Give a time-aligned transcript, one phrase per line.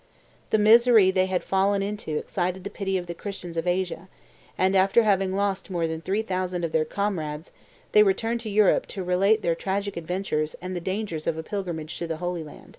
[0.49, 4.09] The misery they had fallen into excited the pity of the Christians of Asia;
[4.57, 7.51] and, after having lost more than three thousand of their comrades,
[7.91, 11.99] they returned to Europe to relate their tragic adventures and the dangers of a pilgrimage
[11.99, 12.69] to the Holy Land."